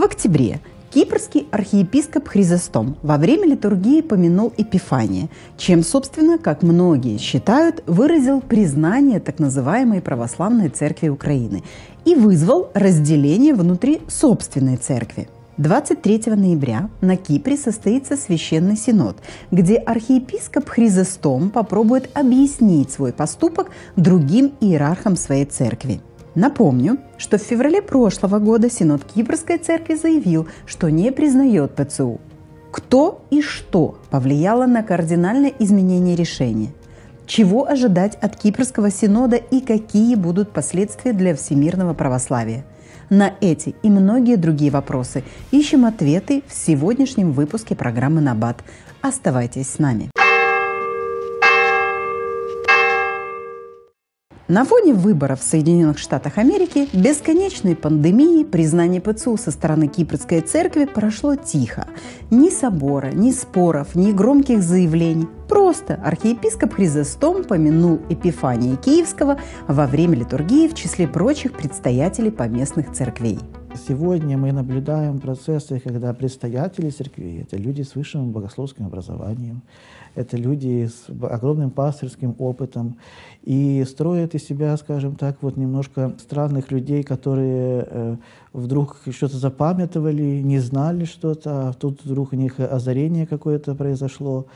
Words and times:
В 0.00 0.04
октябре 0.04 0.60
Кипрский 0.94 1.46
архиепископ 1.50 2.26
Хризостом 2.26 2.96
во 3.02 3.18
время 3.18 3.46
литургии 3.46 4.00
помянул 4.00 4.50
Эпифания, 4.56 5.28
чем, 5.58 5.82
собственно, 5.82 6.38
как 6.38 6.62
многие 6.62 7.18
считают, 7.18 7.82
выразил 7.86 8.40
признание 8.40 9.20
так 9.20 9.38
называемой 9.38 10.00
православной 10.00 10.70
церкви 10.70 11.08
Украины 11.08 11.62
и 12.06 12.14
вызвал 12.14 12.70
разделение 12.72 13.52
внутри 13.52 14.00
собственной 14.08 14.78
церкви. 14.78 15.28
23 15.58 16.32
ноября 16.34 16.88
на 17.02 17.18
Кипре 17.18 17.58
состоится 17.58 18.16
священный 18.16 18.78
синод, 18.78 19.18
где 19.50 19.76
архиепископ 19.76 20.66
Хризостом 20.66 21.50
попробует 21.50 22.08
объяснить 22.16 22.90
свой 22.90 23.12
поступок 23.12 23.68
другим 23.96 24.52
иерархам 24.62 25.16
своей 25.16 25.44
церкви– 25.44 26.00
Напомню, 26.34 26.98
что 27.18 27.38
в 27.38 27.42
феврале 27.42 27.82
прошлого 27.82 28.38
года 28.38 28.70
Синод 28.70 29.04
Кипрской 29.04 29.58
церкви 29.58 29.94
заявил, 29.94 30.48
что 30.64 30.88
не 30.88 31.10
признает 31.10 31.74
ПЦУ. 31.74 32.20
Кто 32.70 33.24
и 33.30 33.42
что 33.42 33.98
повлияло 34.10 34.66
на 34.66 34.82
кардинальное 34.82 35.52
изменение 35.58 36.14
решения? 36.14 36.72
Чего 37.26 37.66
ожидать 37.66 38.16
от 38.20 38.36
Кипрского 38.36 38.90
Синода 38.90 39.36
и 39.36 39.60
какие 39.60 40.14
будут 40.14 40.52
последствия 40.52 41.12
для 41.12 41.34
всемирного 41.34 41.94
православия? 41.94 42.64
На 43.08 43.34
эти 43.40 43.74
и 43.82 43.90
многие 43.90 44.36
другие 44.36 44.70
вопросы 44.70 45.24
ищем 45.50 45.84
ответы 45.84 46.44
в 46.46 46.54
сегодняшнем 46.54 47.32
выпуске 47.32 47.74
программы 47.74 48.20
«Набат». 48.20 48.58
Оставайтесь 49.00 49.68
с 49.68 49.78
нами. 49.78 50.10
На 54.50 54.64
фоне 54.64 54.94
выборов 54.94 55.38
в 55.38 55.44
Соединенных 55.44 55.98
Штатах 55.98 56.36
Америки, 56.36 56.88
бесконечной 56.92 57.76
пандемии, 57.76 58.42
признание 58.42 59.00
ПЦУ 59.00 59.36
со 59.36 59.52
стороны 59.52 59.86
Кипрской 59.86 60.40
церкви 60.40 60.86
прошло 60.86 61.36
тихо. 61.36 61.86
Ни 62.32 62.50
собора, 62.50 63.12
ни 63.12 63.30
споров, 63.30 63.94
ни 63.94 64.10
громких 64.10 64.60
заявлений. 64.60 65.28
Просто 65.48 66.00
архиепископ 66.04 66.74
Хризостом 66.74 67.44
помянул 67.44 68.00
Эпифания 68.08 68.74
Киевского 68.74 69.38
во 69.68 69.86
время 69.86 70.16
литургии 70.16 70.66
в 70.66 70.74
числе 70.74 71.06
прочих 71.06 71.52
предстоятелей 71.52 72.32
поместных 72.32 72.90
церквей. 72.90 73.38
Сегодня 73.76 74.36
мы 74.36 74.50
наблюдаем 74.50 75.20
процессы, 75.20 75.78
когда 75.78 76.12
предстоятели 76.12 76.90
церкви– 76.90 77.40
это 77.42 77.56
люди 77.56 77.82
с 77.82 77.94
высшим 77.94 78.32
богословским 78.32 78.86
образованием, 78.86 79.62
это 80.16 80.36
люди 80.36 80.88
с 80.88 81.06
огромным 81.22 81.70
пастырским 81.70 82.34
опытом 82.38 82.96
и 83.42 83.84
строят 83.88 84.34
из 84.34 84.44
себя, 84.44 84.76
скажем 84.76 85.14
так, 85.14 85.38
вот 85.40 85.56
немножко 85.56 86.14
странных 86.18 86.72
людей, 86.72 87.04
которые 87.04 87.86
э, 87.88 88.16
вдруг 88.52 88.98
что-то 89.10 89.36
запамятовали, 89.36 90.40
не 90.40 90.58
знали 90.58 91.04
что-то, 91.04 91.68
а 91.68 91.72
тут 91.72 92.04
вдруг 92.04 92.32
у 92.32 92.36
них 92.36 92.58
озарение 92.58 93.26
какое-то 93.26 93.76
произошло. 93.76 94.46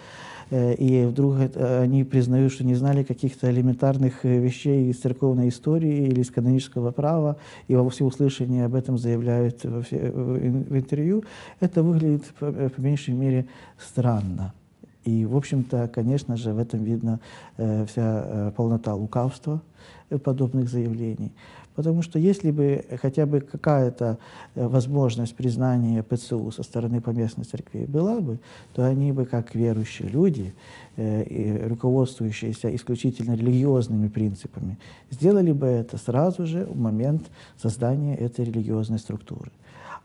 Э, 0.55 0.75
и 0.75 1.05
вдруг 1.05 1.37
они 1.57 2.05
признают, 2.05 2.53
что 2.53 2.65
не 2.65 2.77
знали 2.77 3.03
каких-то 3.03 3.51
элементарных 3.51 4.25
э, 4.25 4.39
вещей 4.39 4.89
из 4.89 5.01
церковной 5.01 5.49
истории 5.49 6.07
или 6.07 6.21
из 6.21 6.31
канонического 6.31 6.93
права, 6.93 7.37
и 7.67 7.75
во 7.75 7.91
всеуслышание 7.91 8.67
об 8.67 8.77
этом 8.77 8.97
заявляют 8.97 9.65
в 9.65 10.77
интервью, 10.79 11.25
это 11.59 11.83
выглядит, 11.83 12.23
по 12.39 12.81
меньшей 12.81 13.15
мере, 13.15 13.47
странно. 13.79 14.53
И, 15.05 15.27
в 15.27 15.37
общем-то, 15.37 15.89
конечно 15.89 16.37
же, 16.37 16.53
в 16.53 16.59
этом 16.59 16.83
видно 16.83 17.21
э, 17.57 17.85
вся 17.87 18.25
э, 18.25 18.53
полнота 18.57 18.95
лукавства 18.95 19.61
э, 20.09 20.19
подобных 20.19 20.71
заявлений. 20.71 21.33
Потому 21.75 22.03
что 22.03 22.19
если 22.19 22.53
бы 22.53 22.85
хотя 23.03 23.27
бы 23.27 23.41
какая-то 23.41 24.19
э, 24.55 24.67
возможность 24.67 25.35
признания 25.35 26.03
ПЦУ 26.03 26.53
со 26.53 26.63
стороны 26.63 27.01
поместной 27.01 27.45
церкви 27.45 27.85
была 27.85 28.21
бы, 28.21 28.39
то 28.75 28.87
они 28.87 29.11
бы, 29.13 29.27
как 29.27 29.55
верующие 29.55 30.09
люди, 30.09 30.55
э, 30.97 31.67
руководствующиеся 31.67 32.75
исключительно 32.75 33.35
религиозными 33.35 34.09
принципами, 34.09 34.79
сделали 35.11 35.53
бы 35.53 35.67
это 35.67 35.99
сразу 35.99 36.47
же 36.47 36.65
в 36.65 36.79
момент 36.79 37.23
создания 37.61 38.15
этой 38.17 38.45
религиозной 38.45 38.99
структуры. 38.99 39.51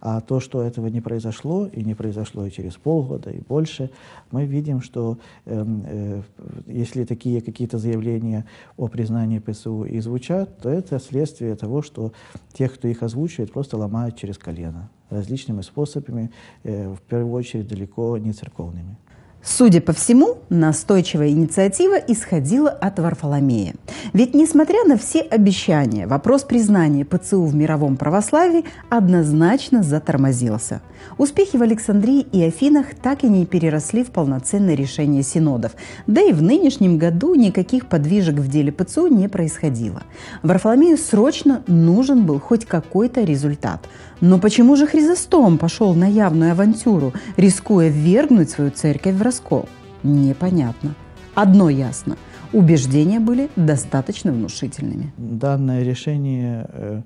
А 0.01 0.21
то, 0.21 0.39
что 0.39 0.61
этого 0.61 0.87
не 0.87 1.01
произошло, 1.01 1.67
и 1.67 1.83
не 1.83 1.93
произошло 1.93 2.45
и 2.45 2.51
через 2.51 2.75
полгода, 2.77 3.31
и 3.31 3.41
больше, 3.41 3.89
мы 4.31 4.45
видим, 4.45 4.81
что 4.81 5.17
э, 5.45 5.65
э, 5.85 6.21
если 6.67 7.03
такие 7.03 7.41
какие-то 7.41 7.77
заявления 7.77 8.45
о 8.77 8.87
признании 8.87 9.39
ПСУ 9.39 9.83
и 9.83 9.99
звучат, 9.99 10.57
то 10.59 10.69
это 10.69 10.99
следствие 10.99 11.55
того, 11.55 11.81
что 11.81 12.13
тех, 12.53 12.73
кто 12.73 12.87
их 12.87 13.03
озвучивает, 13.03 13.51
просто 13.51 13.77
ломают 13.77 14.15
через 14.15 14.37
колено 14.37 14.89
различными 15.09 15.61
способами, 15.61 16.31
э, 16.63 16.93
в 16.93 17.01
первую 17.01 17.33
очередь 17.33 17.67
далеко 17.67 18.17
не 18.17 18.31
церковными. 18.31 18.97
Судя 19.41 19.79
по 19.79 19.93
всему, 19.93 20.39
настойчивая 20.49 21.29
инициатива 21.29 21.95
исходила 21.95 22.69
от 22.69 22.99
Варфоломея. 22.99 23.73
Ведь, 24.11 24.35
несмотря 24.35 24.83
на 24.83 24.97
все 24.97 25.21
обещания, 25.21 26.07
вопрос 26.07 26.43
признания 26.43 27.05
ПЦУ 27.05 27.45
в 27.45 27.55
мировом 27.55 27.95
православии 27.95 28.65
однозначно 28.89 29.81
затормозился. 29.81 30.81
Успехи 31.17 31.55
в 31.55 31.61
Александрии 31.61 32.19
и 32.19 32.43
Афинах 32.43 32.87
так 33.01 33.23
и 33.23 33.29
не 33.29 33.45
переросли 33.45 34.03
в 34.03 34.11
полноценное 34.11 34.75
решение 34.75 35.23
синодов. 35.23 35.71
Да 36.05 36.21
и 36.21 36.33
в 36.33 36.41
нынешнем 36.41 36.97
году 36.97 37.33
никаких 37.35 37.87
подвижек 37.87 38.35
в 38.35 38.49
деле 38.49 38.73
ПЦУ 38.73 39.07
не 39.07 39.29
происходило. 39.29 40.03
Варфоломею 40.43 40.97
срочно 40.97 41.63
нужен 41.67 42.25
был 42.25 42.41
хоть 42.41 42.65
какой-то 42.65 43.23
результат– 43.23 43.87
но 44.21 44.39
почему 44.39 44.75
же 44.75 44.85
Хризостом 44.87 45.57
пошел 45.57 45.93
на 45.93 46.07
явную 46.07 46.51
авантюру, 46.51 47.13
рискуя 47.37 47.89
ввергнуть 47.89 48.49
свою 48.49 48.71
церковь 48.71 49.15
в 49.15 49.21
раскол? 49.21 49.67
Непонятно. 50.03 50.95
Одно 51.35 51.69
ясно. 51.69 52.17
Убеждения 52.51 53.19
были 53.19 53.49
достаточно 53.55 54.31
внушительными. 54.31 55.13
Данное 55.17 55.83
решение 55.83 56.65
э, 56.69 57.01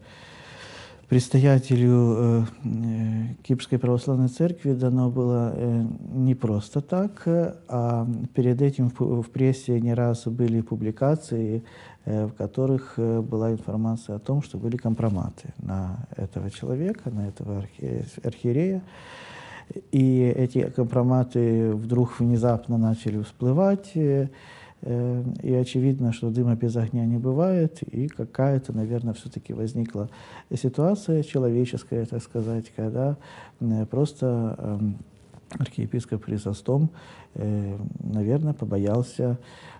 предстоятелю 1.14 2.16
э, 2.18 2.44
э, 2.64 3.24
Кипрской 3.44 3.78
православной 3.78 4.30
церкви 4.30 4.74
дано 4.74 5.10
было 5.10 5.54
не 6.14 6.36
просто 6.36 6.82
так, 6.82 7.24
а 7.28 8.08
перед 8.34 8.62
этим 8.62 8.90
в 8.90 9.30
прессе 9.30 9.80
не 9.80 9.94
раз 9.94 10.28
были 10.28 10.62
публикации 10.62 11.64
Э, 12.06 12.26
в 12.26 12.34
которых 12.34 12.96
э, 12.98 13.22
была 13.22 13.52
информация 13.52 14.18
о 14.18 14.20
том, 14.20 14.42
что 14.42 14.58
были 14.58 14.76
компроматы 14.76 15.54
на 15.58 16.06
этого 16.18 16.52
человека, 16.52 17.10
на 17.10 17.30
этого 17.30 17.66
архиерея. 18.24 18.82
И 19.94 20.20
эти 20.36 20.70
компроматы 20.70 21.72
вдруг 21.72 22.20
внезапно 22.20 22.78
начали 22.78 23.24
всплывать, 23.24 23.92
э, 23.96 24.28
и 24.86 25.54
очевидно, 25.54 26.12
что 26.12 26.30
дыма 26.30 26.56
без 26.56 26.76
огня 26.76 27.06
не 27.06 27.18
бывает, 27.18 27.82
и 27.84 28.08
какая-то, 28.08 28.74
наверное, 28.74 29.14
все-таки 29.14 29.54
возникла 29.54 30.10
ситуация 30.54 31.24
человеческая, 31.24 32.06
так 32.06 32.22
сказать, 32.22 32.72
когда 32.76 33.16
просто 33.90 34.56
эм, 34.58 34.98
архиепископ 35.58 36.26
Хризостом, 36.26 36.90
наверное, 37.34 38.54
побоялся 38.54 39.40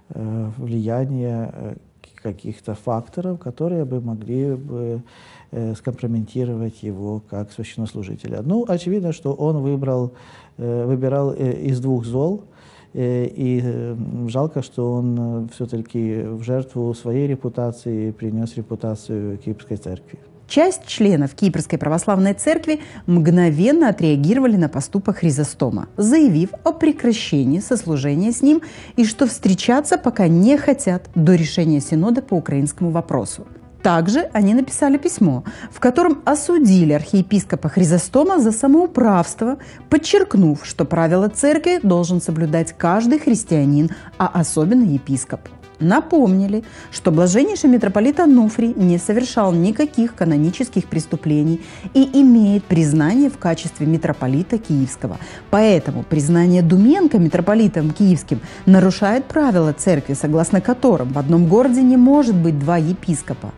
влияния 0.10 1.76
каких-то 2.24 2.74
факторов, 2.74 3.40
которые 3.40 3.86
бы 3.86 4.02
могли 4.02 4.56
бы 4.56 5.04
э, 5.52 5.76
скомпрометировать 5.76 6.82
его 6.82 7.22
как 7.30 7.52
священнослужителя. 7.52 8.42
Ну, 8.42 8.66
очевидно, 8.68 9.12
что 9.12 9.34
он 9.34 9.58
выбрал, 9.58 10.14
э, 10.58 10.86
выбирал 10.86 11.34
э, 11.34 11.52
из 11.70 11.80
двух 11.80 12.06
зол, 12.06 12.44
э, 12.46 12.53
и 12.94 13.62
э, 13.64 13.96
жалко, 14.28 14.62
что 14.62 14.94
он 14.94 15.18
э, 15.20 15.48
все-таки 15.54 16.22
в 16.24 16.44
жертву 16.44 16.94
своей 16.94 17.28
репутации 17.28 18.12
принес 18.12 18.56
репутацию 18.56 19.38
Кипрской 19.38 19.78
церкви. 19.78 20.20
Часть 20.48 20.86
членов 20.86 21.34
Кипрской 21.34 21.80
православной 21.80 22.34
церкви 22.34 22.80
мгновенно 23.08 23.90
отреагировали 23.90 24.58
на 24.58 24.70
поступок 24.70 25.18
Хризостома, 25.18 25.88
заявив 25.98 26.50
о 26.64 26.74
прекращении 26.74 27.60
сослужения 27.60 28.32
с 28.32 28.42
ним 28.42 28.62
и 28.96 29.06
что 29.06 29.26
встречаться 29.26 29.98
пока 29.98 30.28
не 30.28 30.58
хотят 30.58 31.10
до 31.16 31.34
решения 31.34 31.80
Синода 31.80 32.22
по 32.22 32.36
украинскому 32.36 32.92
вопросу. 32.92 33.48
Также 33.84 34.30
они 34.32 34.54
написали 34.54 34.98
письмо, 34.98 35.44
в 35.70 35.82
котором 35.82 36.22
осудили 36.24 36.94
архиепископа 36.94 37.68
Хризостома 37.68 38.40
за 38.40 38.54
самоуправство, 38.54 39.58
подчеркнув, 39.90 40.66
что 40.66 40.86
правила 40.86 41.28
церкви 41.28 41.82
должен 41.84 42.22
соблюдать 42.22 42.74
каждый 42.78 43.20
христианин, 43.20 43.90
а 44.18 44.28
особенно 44.28 44.84
епископ 44.84 45.42
напомнили, 45.80 46.64
что 46.92 47.12
блаженнейший 47.12 47.70
митрополит 47.70 48.20
Ануфрий 48.20 48.74
не 48.74 48.98
совершал 48.98 49.52
никаких 49.52 50.16
канонических 50.16 50.86
преступлений 50.86 51.62
и 51.94 52.10
имеет 52.22 52.64
признание 52.64 53.30
в 53.30 53.38
качестве 53.38 53.86
митрополита 53.86 54.58
Киевского. 54.58 55.18
Поэтому 55.50 56.04
признание 56.04 56.62
Думенко 56.62 57.18
митрополитом 57.20 57.92
Киевским 57.92 58.40
нарушает 58.66 59.26
правила 59.26 59.74
церкви, 59.74 60.14
согласно 60.14 60.62
которым 60.62 61.12
в 61.12 61.20
одном 61.20 61.48
городе 61.48 61.82
не 61.82 61.98
может 61.98 62.36
быть 62.36 62.58
два 62.58 62.78
епископа. 62.78 63.52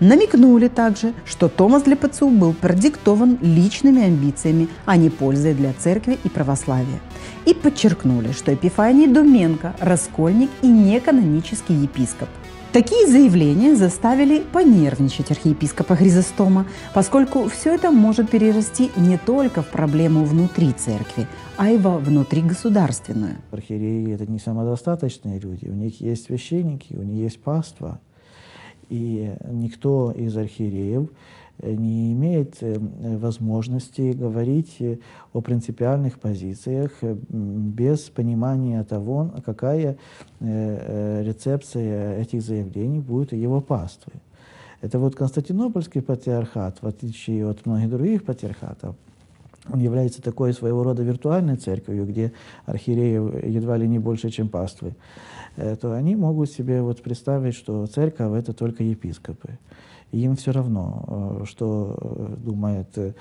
Намекнули 0.00 0.68
также, 0.68 1.12
что 1.24 1.48
Томас 1.48 1.82
для 1.82 1.96
ПЦУ 1.96 2.28
был 2.28 2.52
продиктован 2.52 3.38
личными 3.40 4.02
амбициями, 4.02 4.68
а 4.86 4.96
не 4.96 5.10
пользой 5.10 5.54
для 5.54 5.72
церкви 5.72 6.18
и 6.24 6.28
православия. 6.28 7.00
И 7.46 7.54
подчеркнули, 7.54 8.32
что 8.32 8.52
Епифаний 8.52 9.06
Думенко– 9.06 9.74
раскольник 9.80 10.50
и 10.62 10.68
неканонический 10.68 11.74
епископ. 11.74 12.28
Такие 12.72 13.08
заявления 13.08 13.74
заставили 13.74 14.44
понервничать 14.52 15.32
архиепископа 15.32 15.96
Хризостома, 15.96 16.66
поскольку 16.94 17.48
все 17.48 17.74
это 17.74 17.90
может 17.90 18.30
перерасти 18.30 18.92
не 18.96 19.18
только 19.18 19.62
в 19.62 19.66
проблему 19.70 20.24
внутри 20.24 20.72
церкви, 20.72 21.26
а 21.56 21.68
и 21.70 21.78
во 21.78 21.98
внутригосударственную. 21.98 23.38
Архиереи– 23.50 24.12
это 24.14 24.30
не 24.30 24.38
самодостаточные 24.38 25.40
люди, 25.40 25.66
у 25.66 25.74
них 25.74 26.00
есть 26.00 26.26
священники, 26.26 26.94
у 26.94 27.02
них 27.02 27.24
есть 27.24 27.42
паства. 27.42 27.98
И 28.90 29.32
никто 29.50 30.12
из 30.12 30.36
архиереев 30.36 31.08
не 31.62 32.12
имеет 32.12 32.62
э, 32.62 32.78
возможности 32.78 34.12
говорить 34.12 34.76
э, 34.80 34.98
о 35.32 35.40
принципиальных 35.40 36.18
позициях 36.18 36.92
э, 37.02 37.14
без 37.28 38.00
понимания 38.10 38.82
того, 38.84 39.32
какая 39.44 39.96
рецепция 40.40 42.18
этих 42.20 42.42
заявлений 42.42 43.00
будет 43.00 43.32
его 43.32 43.60
паствы. 43.60 44.12
Это 44.80 44.98
вот 44.98 45.14
Константинопольский 45.14 46.00
патриархат, 46.00 46.78
в 46.80 46.86
отличие 46.86 47.48
от 47.48 47.66
многих 47.66 47.90
других 47.90 48.24
патриархатов, 48.24 48.96
он 49.68 49.80
является 49.80 50.22
такой 50.22 50.52
своего 50.52 50.82
рода 50.82 51.02
виртуальной 51.02 51.56
церковью, 51.56 52.06
где 52.06 52.32
архиереев 52.66 53.44
едва 53.44 53.76
ли 53.76 53.88
не 53.88 53.98
больше, 53.98 54.30
чем 54.30 54.48
паствы, 54.48 54.94
то 55.56 55.92
они 55.92 56.16
могут 56.16 56.50
себе 56.50 56.80
вот 56.80 57.02
представить, 57.02 57.54
что 57.54 57.86
церковь— 57.86 58.32
это 58.38 58.52
только 58.52 58.82
епископы 58.82 59.58
им 60.12 60.34
все 60.36 60.52
равно, 60.52 61.04
э, 61.06 61.44
что 61.46 61.96
э, 62.00 62.34
думает 62.38 62.88
э, 62.96 63.12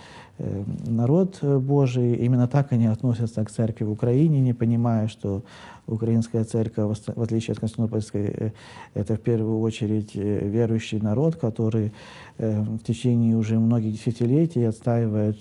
народ 0.88 1.40
Божий. 1.44 2.16
Именно 2.16 2.48
так 2.48 2.72
они 2.72 2.88
относятся 2.88 3.44
к 3.44 3.52
церкви 3.52 3.86
в 3.86 3.92
Украине, 3.92 4.40
не 4.40 4.54
понимая, 4.54 5.08
что 5.08 5.44
украинская 5.86 6.44
церковь, 6.46 6.98
в 7.16 7.22
отличие 7.22 7.54
от 7.54 7.60
Константинопольской, 7.60 8.54
это 8.94 9.16
в 9.16 9.20
первую 9.20 9.60
очередь 9.60 10.16
верующий 10.16 11.00
народ, 11.00 11.36
который 11.36 11.92
в 12.38 12.80
течение 12.80 13.36
уже 13.36 13.60
многих 13.60 13.94
десятилетий 13.94 14.64
отстаивает 14.64 15.40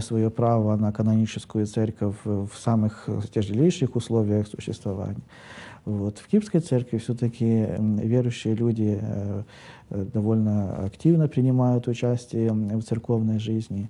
свое 0.00 0.30
право 0.30 0.76
на 0.76 0.90
каноническую 0.90 1.66
церковь 1.66 2.16
в 2.24 2.50
самых 2.56 3.08
тяжелейших 3.32 3.94
условиях 3.94 4.48
существования. 4.48 5.22
Вот. 5.88 6.18
В 6.18 6.28
Киевской 6.28 6.58
церкви 6.58 6.98
все-таки 6.98 7.66
верующие 7.78 8.54
люди 8.54 8.98
э, 9.00 9.42
э, 9.88 10.04
довольно 10.12 10.84
активно 10.84 11.28
принимают 11.28 11.88
участие 11.88 12.52
в 12.52 12.82
церковной 12.82 13.38
жизни. 13.38 13.88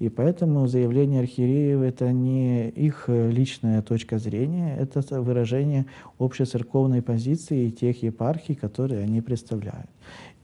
И 0.00 0.08
поэтому 0.08 0.66
заявление 0.66 1.20
архиереев– 1.20 1.82
это 1.82 2.10
не 2.10 2.68
их 2.68 3.04
личная 3.08 3.80
точка 3.82 4.18
зрения, 4.18 4.76
это 4.76 5.22
выражение 5.22 5.86
общецерковной 6.18 7.00
позиции 7.00 7.70
тех 7.70 8.02
епархий, 8.02 8.56
которые 8.56 9.04
они 9.04 9.20
представляют. 9.20 9.88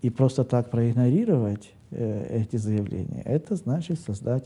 И 0.02 0.10
просто 0.10 0.44
так 0.44 0.70
проигнорировать 0.70 1.72
Э, 1.72 1.81
эти 1.92 2.56
заявления. 2.56 3.22
Это 3.24 3.56
значит 3.56 4.00
создать 4.00 4.44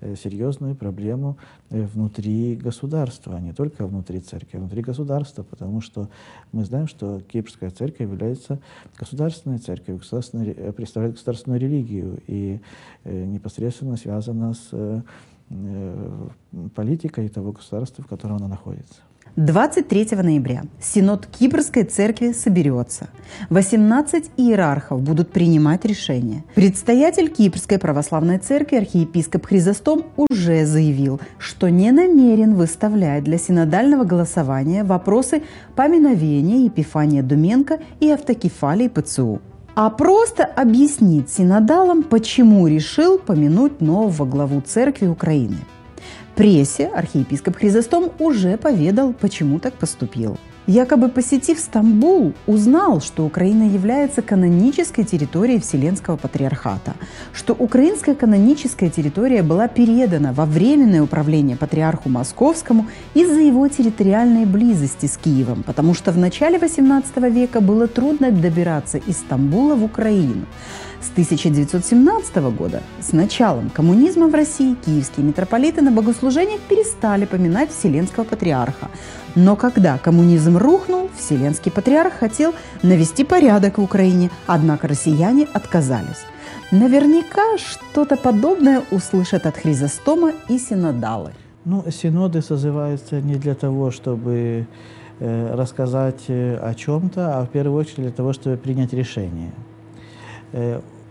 э, 0.00 0.14
серьезную 0.16 0.74
проблему 0.74 1.36
э, 1.70 1.82
внутри 1.82 2.56
государства, 2.56 3.36
а 3.36 3.40
не 3.40 3.52
только 3.52 3.86
внутри 3.86 4.20
церкви, 4.20 4.56
а 4.56 4.60
внутри 4.60 4.82
государства, 4.82 5.42
потому 5.42 5.80
что 5.80 6.08
мы 6.52 6.64
знаем, 6.64 6.86
что 6.86 7.20
Кипрская 7.20 7.70
церковь 7.70 8.00
является 8.00 8.58
государственной 8.98 9.58
церковью, 9.58 9.98
государственной, 9.98 10.54
представляет 10.72 11.14
государственную 11.14 11.60
религию 11.60 12.18
и 12.26 12.60
непосредственно 13.04 13.96
связана 13.96 14.54
с 14.54 15.04
политикой 16.74 17.28
того 17.28 17.52
государства, 17.52 18.02
в 18.02 18.08
котором 18.08 18.36
она 18.36 18.48
находится. 18.48 19.00
23 19.36 20.08
ноября 20.22 20.62
Синод 20.80 21.26
Кипрской 21.26 21.84
церкви 21.84 22.32
соберется. 22.32 23.08
18 23.50 24.30
иерархов 24.38 25.02
будут 25.02 25.30
принимать 25.30 25.84
решения. 25.84 26.42
Предстоятель 26.54 27.28
Кипрской 27.28 27.78
православной 27.78 28.38
церкви 28.38 28.76
архиепископ 28.76 29.44
Хризостом 29.44 30.06
уже 30.16 30.64
заявил, 30.64 31.20
что 31.38 31.68
не 31.68 31.92
намерен 31.92 32.54
выставлять 32.54 33.24
для 33.24 33.36
синодального 33.36 34.04
голосования 34.04 34.84
вопросы 34.84 35.42
поминовения 35.74 36.64
Епифания 36.64 37.22
Думенко 37.22 37.80
и 38.00 38.08
автокефалии 38.10 38.88
ПЦУ 38.88 39.42
а 39.78 39.90
просто 39.90 40.44
объяснит 40.44 41.28
синодалам, 41.28 42.02
почему 42.02 42.66
решил 42.66 43.18
помянуть 43.18 43.82
нового 43.82 44.24
главу 44.24 44.62
церкви 44.62 45.06
Украины– 45.06 45.58
прессе 46.36 46.86
архиепископ 46.86 47.56
Хризостом 47.56 48.10
уже 48.18 48.56
поведал, 48.56 49.12
почему 49.12 49.58
так 49.58 49.74
поступил. 49.74 50.38
Якобы 50.68 51.08
посетив 51.08 51.60
Стамбул, 51.60 52.32
узнал, 52.48 53.00
что 53.00 53.24
Украина 53.24 53.62
является 53.62 54.20
канонической 54.20 55.04
территорией 55.04 55.60
Вселенского 55.60 56.16
патриархата, 56.16 56.94
что 57.32 57.54
украинская 57.54 58.16
каноническая 58.16 58.90
территория 58.90 59.44
была 59.44 59.68
передана 59.68 60.32
во 60.32 60.44
временное 60.44 61.02
управление 61.02 61.56
патриарху 61.56 62.08
Московскому 62.08 62.88
из-за 63.14 63.40
его 63.40 63.68
территориальной 63.68 64.44
близости 64.44 65.06
с 65.06 65.16
Киевом, 65.16 65.62
потому 65.62 65.94
что 65.94 66.10
в 66.10 66.18
начале 66.18 66.58
XVIII 66.58 67.30
века 67.30 67.60
было 67.60 67.86
трудно 67.86 68.32
добираться 68.32 68.98
из 68.98 69.18
Стамбула 69.18 69.76
в 69.76 69.84
Украину. 69.84 70.46
С 71.06 71.10
1917 71.12 72.36
года, 72.56 72.82
с 73.00 73.12
началом 73.12 73.70
коммунизма 73.70 74.26
в 74.26 74.34
России, 74.34 74.74
киевские 74.74 75.24
митрополиты 75.24 75.80
на 75.80 75.92
богослужениях 75.92 76.60
перестали 76.62 77.26
поминать 77.26 77.70
Вселенского 77.70 78.24
патриарха. 78.24 78.88
Но 79.36 79.54
когда 79.54 79.98
коммунизм 79.98 80.56
рухнул, 80.56 81.08
Вселенский 81.16 81.70
патриарх 81.70 82.14
хотел 82.14 82.54
навести 82.82 83.22
порядок 83.22 83.78
в 83.78 83.82
Украине, 83.82 84.30
однако 84.48 84.88
россияне 84.88 85.46
отказались. 85.54 86.24
Наверняка 86.72 87.56
что-то 87.56 88.16
подобное 88.16 88.82
услышат 88.90 89.46
от 89.46 89.56
Хризостома 89.56 90.32
и 90.48 90.58
синодалы. 90.58 91.30
Ну, 91.64 91.84
синоды 91.88 92.42
созываются 92.42 93.20
не 93.20 93.36
для 93.36 93.54
того, 93.54 93.92
чтобы 93.92 94.66
э, 95.20 95.54
рассказать 95.54 96.24
э, 96.26 96.56
о 96.56 96.74
чем-то, 96.74 97.38
а 97.38 97.44
в 97.44 97.50
первую 97.50 97.78
очередь 97.78 98.02
для 98.02 98.10
того, 98.10 98.32
чтобы 98.32 98.56
принять 98.56 98.92
решение. 98.92 99.52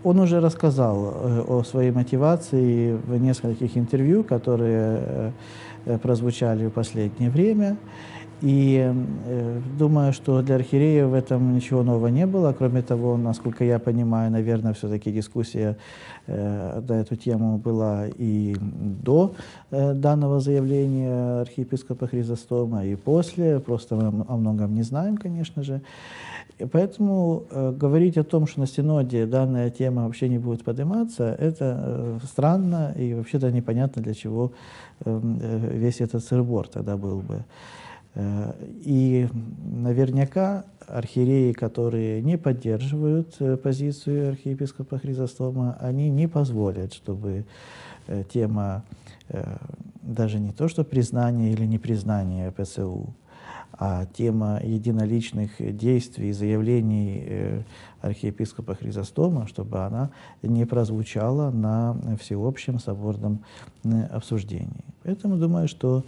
Э, 0.06 0.08
он 0.08 0.20
уже 0.20 0.40
рассказал 0.40 1.14
э, 1.14 1.44
о 1.48 1.62
своей 1.64 1.90
мотивации 1.90 2.96
в 3.06 3.20
нескольких 3.20 3.76
интервью, 3.76 4.24
которые 4.24 5.32
э, 5.86 5.98
прозвучали 5.98 6.66
в 6.66 6.70
последнее 6.70 7.30
время. 7.30 7.76
И 8.42 8.92
думаю, 9.78 10.12
что 10.12 10.42
для 10.42 10.56
архиерея 10.56 11.06
в 11.06 11.14
этом 11.14 11.54
ничего 11.54 11.82
нового 11.82 12.08
не 12.08 12.26
было. 12.26 12.52
Кроме 12.52 12.82
того, 12.82 13.16
насколько 13.16 13.64
я 13.64 13.78
понимаю, 13.78 14.30
наверное, 14.30 14.74
все-таки 14.74 15.10
дискуссия 15.10 15.78
э, 16.26 16.82
на 16.86 16.92
эту 16.92 17.16
тему 17.16 17.56
была 17.56 18.06
и 18.18 18.54
до 18.60 19.34
э, 19.70 19.94
данного 19.94 20.40
заявления 20.40 21.40
архиепископа 21.40 22.06
Хризостома, 22.06 22.84
и 22.84 22.94
после. 22.94 23.58
Просто 23.58 23.96
мы 23.96 24.24
о 24.28 24.36
многом 24.36 24.74
не 24.74 24.82
знаем, 24.82 25.16
конечно 25.16 25.62
же. 25.62 25.80
И 26.58 26.64
поэтому 26.64 27.44
э, 27.50 27.72
говорить 27.72 28.16
о 28.18 28.24
том, 28.24 28.46
что 28.46 28.60
на 28.60 28.66
Синоде 28.66 29.26
данная 29.26 29.70
тема 29.70 30.04
вообще 30.04 30.28
не 30.28 30.38
будет 30.38 30.64
подниматься, 30.64 31.36
это 31.38 31.78
э, 31.78 32.18
странно 32.24 32.94
и 32.96 33.14
вообще-то 33.14 33.50
непонятно, 33.50 34.02
для 34.02 34.14
чего 34.14 34.52
э, 35.04 35.20
э, 35.42 35.78
весь 35.78 36.00
этот 36.00 36.24
сырбор 36.24 36.66
тогда 36.68 36.96
был 36.96 37.20
бы. 37.20 37.44
Э, 38.16 38.54
и 38.82 39.28
наверняка 39.62 40.64
архиереи, 40.88 41.52
которые 41.52 42.22
не 42.22 42.38
поддерживают 42.38 43.36
э, 43.40 43.56
позицию 43.56 44.30
архиепископа 44.30 44.98
Хризостома, 44.98 45.76
они 45.80 46.08
не 46.10 46.26
позволят, 46.26 46.94
чтобы 46.94 47.44
тема 48.32 48.84
даже 50.02 50.38
не 50.38 50.52
то, 50.52 50.68
что 50.68 50.84
признания 50.84 51.52
или 51.52 51.66
непризнания 51.66 52.52
ПЦУ, 52.52 53.12
а 53.78 54.06
тема 54.06 54.60
единоличных 54.62 55.76
действий, 55.76 56.32
заявлений 56.32 57.22
э, 57.26 57.62
архиепископа 58.00 58.74
Хризостома, 58.74 59.46
чтобы 59.46 59.84
она 59.84 60.10
не 60.42 60.64
прозвучала 60.64 61.50
на 61.50 61.96
всеобщем 62.18 62.78
соборном 62.78 63.40
э, 63.84 64.04
обсуждении. 64.04 64.84
Поэтому 65.02 65.36
думаю, 65.36 65.68
что 65.68 65.98
э, 65.98 66.02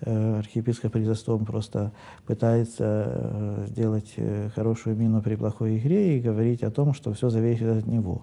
архиепископ 0.00 0.92
Хризостом 0.92 1.44
просто 1.44 1.92
пытается 2.26 3.64
сделать 3.68 4.14
хорошую 4.54 4.96
мину 4.96 5.22
при 5.22 5.36
плохой 5.36 5.78
игре 5.78 6.18
и 6.18 6.20
говорить 6.20 6.62
о 6.62 6.70
том, 6.70 6.92
что 6.92 7.12
все 7.14 7.30
зависит 7.30 7.68
от 7.68 7.86
него. 7.86 8.22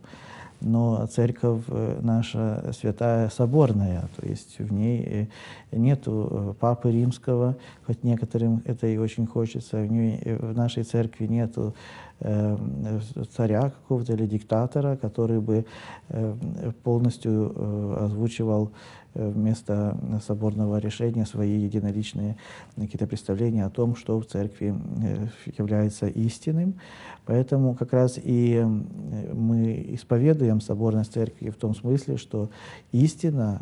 Но 0.63 1.05
церковь 1.07 1.63
э, 1.67 1.99
наша 2.01 2.71
святая 2.71 3.27
соборная, 3.29 4.07
то 4.15 4.25
есть 4.25 4.59
в 4.59 4.71
ней 4.71 5.29
э, 5.71 5.77
нету 5.77 6.27
э, 6.31 6.53
папы 6.57 6.89
римского, 6.89 7.57
хоть 7.85 8.03
некоторым 8.05 8.61
это 8.63 8.87
и 8.87 8.97
очень 8.97 9.27
хочется, 9.27 9.81
в, 9.81 9.91
ней, 9.91 10.21
в 10.23 10.55
нашей 10.55 10.83
церкви 10.83 11.27
нету 11.27 11.75
э, 12.12 12.12
царя 13.35 13.69
какого-то 13.69 14.13
или 14.13 14.25
диктатора, 14.25 14.95
который 14.95 15.39
бы 15.39 15.65
э, 16.09 16.71
полностью 16.83 17.53
э, 17.55 17.97
озвучивал 18.05 18.71
Э, 19.15 19.29
вместо 19.29 19.95
соборного 20.25 20.77
решения 20.77 21.25
свои 21.25 21.59
единоличные 21.59 22.35
какие-то 22.75 23.05
представления 23.05 23.65
о 23.65 23.69
том, 23.69 23.95
что 23.95 24.19
в 24.19 24.25
церкви 24.25 24.73
э, 25.03 25.27
является 25.57 26.07
истинным. 26.07 26.75
Поэтому 27.25 27.75
как 27.75 27.93
раз 27.93 28.17
и 28.21 28.55
э, 28.55 28.65
мы 28.65 29.85
исповедуем 29.89 30.61
соборность 30.61 31.13
церкви 31.13 31.51
в 31.51 31.55
том 31.55 31.75
смысле, 31.75 32.17
что 32.17 32.49
истина, 32.91 33.61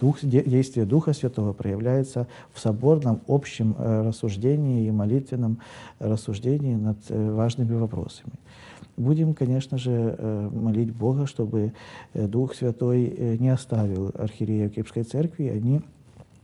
дух, 0.00 0.18
действие 0.22 0.86
Духа 0.86 1.12
Святого 1.12 1.52
проявляется 1.52 2.26
в 2.52 2.60
соборном 2.60 3.20
общем 3.28 3.74
рассуждении 3.78 4.86
и 4.86 4.90
молитвенном 4.90 5.58
рассуждении 5.98 6.74
над 6.84 6.98
важными 7.08 7.74
вопросами. 7.74 8.32
Будем, 8.96 9.34
конечно 9.34 9.76
же, 9.76 10.14
э, 10.16 10.50
молить 10.52 10.92
Бога, 10.92 11.26
чтобы 11.26 11.72
э, 12.12 12.28
Дух 12.28 12.54
Святой 12.54 13.06
э, 13.06 13.36
не 13.38 13.48
оставил 13.48 14.12
архиереев 14.14 14.72
Кипрской 14.72 15.02
церкви, 15.02 15.48
они 15.48 15.80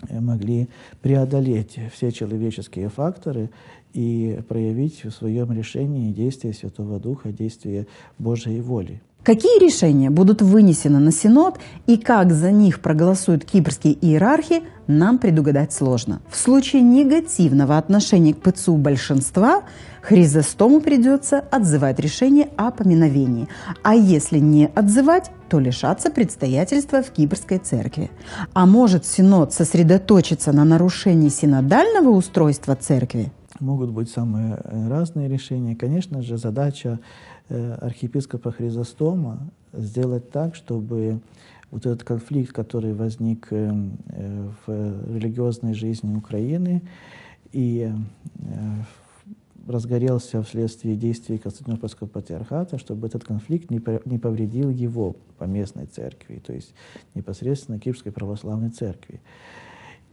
могли 0.09 0.69
преодолеть 1.03 1.79
все 1.93 2.11
человеческие 2.11 2.89
факторы 2.89 3.51
и 3.93 4.41
проявить 4.49 5.05
в 5.05 5.11
своем 5.11 5.53
решении 5.53 6.11
действие 6.11 6.55
Святого 6.55 6.99
Духа, 6.99 7.33
действие 7.33 7.87
Божьей 8.19 8.63
воли. 8.63 9.03
Какие 9.23 9.63
решения 9.63 10.09
будут 10.09 10.41
вынесены 10.41 10.99
на 10.99 11.13
Синод 11.13 11.59
и 11.87 11.99
как 11.99 12.33
за 12.33 12.51
них 12.51 12.81
проголосуют 12.81 13.45
кипрские 13.45 13.93
иерархи, 13.93 14.63
нам 14.87 15.19
предугадать 15.19 15.75
сложно. 15.75 16.23
В 16.31 16.37
случае 16.37 16.81
негативного 16.81 17.77
отношения 17.77 18.33
к 18.33 18.39
ПЦУ 18.39 18.77
большинства 18.77 19.63
Хризостому 20.01 20.81
придется 20.81 21.39
отзывать 21.39 22.01
решение 22.01 22.49
о 22.57 22.71
поминовении, 22.71 23.49
а 23.83 23.95
если 23.95 24.39
не 24.39 24.69
отзывать, 24.75 25.31
то 25.51 25.59
лишаться 25.59 26.11
предстоятельства 26.11 27.03
в 27.03 27.11
Кипрской 27.11 27.59
церкви. 27.59 28.11
А 28.55 28.65
может 28.65 29.05
Синод 29.05 29.53
сосредоточиться 29.53 30.53
на 30.53 30.65
нарушении 30.65 31.29
синодального 31.29 32.09
устройства 32.09 32.75
церкви? 32.75 33.31
Могут 33.61 33.91
быть 33.91 34.09
самые 34.09 34.57
разные 34.89 35.29
решения. 35.29 35.77
Конечно 35.77 36.23
же, 36.23 36.39
задача 36.39 36.99
архиепископа 37.51 38.53
Хризостома 38.53 39.51
сделать 39.73 40.31
так, 40.31 40.55
чтобы 40.55 41.21
вот 41.71 41.87
этот 41.87 42.03
конфликт, 42.05 42.53
который 42.53 42.95
возник 42.95 43.49
э, 43.51 43.73
э, 44.09 44.49
в 44.67 45.15
религиозной 45.15 45.75
жизни 45.75 46.17
Украины 46.17 46.83
и 47.53 47.93
разгорелся 49.67 50.43
вследствие 50.43 50.97
действий 50.97 51.39
Константинопольского 51.39 52.09
патриархата, 52.09 52.79
чтобы 52.79 53.07
этот 53.07 53.25
конфликт 53.25 53.71
не 53.71 54.19
повредил 54.19 54.71
его 54.71 55.17
по 55.39 55.45
местной 55.45 55.87
церкви, 55.87 56.43
то 56.45 56.53
есть 56.53 56.75
непосредственно 57.15 57.79
Киевской 57.79 58.11
православной 58.11 58.71
церкви. 58.71 59.21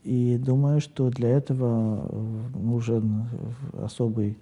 И 0.03 0.38
думаю, 0.38 0.79
что 0.79 1.10
для 1.10 1.29
этого 1.29 2.10
нужен 2.56 3.25
особый 3.74 4.38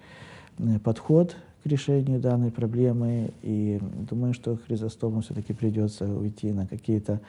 подход 0.84 1.36
решению 1.66 2.20
данной 2.20 2.52
проблемы. 2.52 3.32
И 3.42 3.80
думаю, 4.10 4.34
что 4.34 4.58
Хризостому 4.58 5.22
все-таки 5.22 5.54
придется 5.54 6.06
уйти 6.06 6.52
на 6.52 6.68
какие-то 6.68 7.22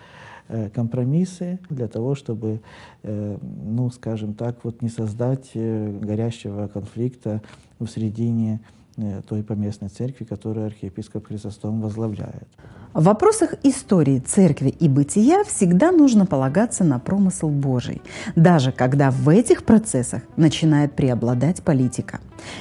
э, 0.48 0.70
компромиссы 0.70 1.58
для 1.70 1.88
того, 1.88 2.14
чтобы, 2.14 2.60
э, 3.02 3.38
ну, 3.64 3.90
скажем 3.90 4.34
так, 4.34 4.64
вот 4.64 4.82
не 4.82 4.88
создать 4.88 5.50
э, 5.54 5.98
горящего 6.02 6.68
конфликта 6.68 7.42
в 7.78 7.86
середине 7.86 8.60
той 9.28 9.42
поместной 9.42 9.88
церкви, 9.88 10.24
которую 10.24 10.66
архиепископ 10.66 11.26
Хризостом 11.26 11.80
возглавляет. 11.80 12.48
В 12.96 13.04
вопросах 13.04 13.52
истории 13.62 14.20
церкви 14.20 14.70
и 14.70 14.88
бытия 14.88 15.44
всегда 15.44 15.92
нужно 15.92 16.24
полагаться 16.24 16.82
на 16.82 16.98
промысл 16.98 17.50
Божий, 17.50 18.00
даже 18.36 18.72
когда 18.72 19.10
в 19.10 19.28
этих 19.28 19.64
процессах 19.64 20.22
начинает 20.36 20.94
преобладать 20.94 21.62
политика. 21.62 22.20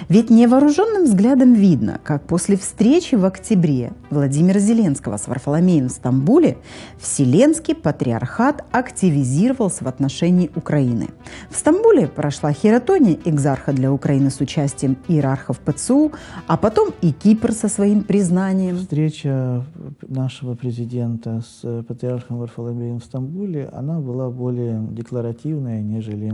Ведь 0.10 0.30
невооруженным 0.30 1.06
взглядом 1.06 1.54
видно, 1.54 2.01
как 2.04 2.24
после 2.24 2.58
встречи 2.58 3.15
в 3.15 3.24
октябре 3.24 3.94
Владимира 4.10 4.60
Зеленского 4.60 5.15
с 5.15 5.27
Варфоломеем 5.27 5.88
в 5.88 5.92
Стамбуле 5.92 6.58
Вселенский 7.00 7.74
патриархат 7.74 8.65
активизировался 8.72 9.86
в 9.86 9.88
отношении 9.88 10.51
Украины. 10.56 11.10
В 11.49 11.55
Стамбуле 11.55 12.07
прошла 12.07 12.51
хератония 12.51 13.17
экзарха 13.25 13.71
для 13.71 13.91
Украины 13.91 14.29
с 14.29 14.39
участием 14.41 14.97
иерархов 15.07 15.59
ПЦУ, 15.59 16.11
а 16.47 16.57
потом 16.57 16.93
и 17.01 17.11
Кипр 17.11 17.51
со 17.51 17.67
своим 17.69 18.03
признанием. 18.03 18.77
Встреча 18.77 19.65
на 20.07 20.25
нашего 20.25 20.55
президента 20.55 21.41
с 21.41 21.59
э, 21.63 21.83
патриархом 21.83 22.37
Варфоломеем 22.37 22.99
в 22.99 23.05
Стамбуле, 23.05 23.69
она 23.71 23.99
была 23.99 24.29
более 24.29 24.81
декларативная, 24.89 25.81
нежели 25.81 26.33